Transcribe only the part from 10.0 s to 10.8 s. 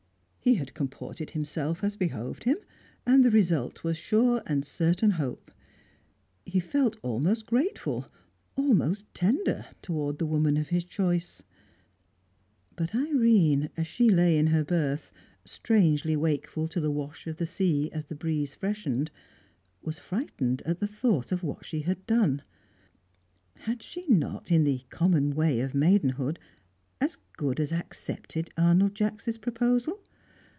the woman of